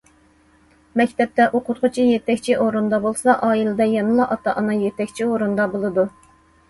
مەكتەپتە 1.01 1.45
ئوقۇتقۇچى 1.59 2.07
يېتەكچى 2.07 2.57
ئورۇندا 2.63 3.01
بولسا، 3.03 3.35
ئائىلىدە 3.49 3.89
يەنىلا 3.93 4.27
ئاتا- 4.37 4.57
ئانا 4.63 4.79
يېتەكچى 4.85 5.29
ئورۇندا 5.33 5.69
بولىدۇ. 5.75 6.07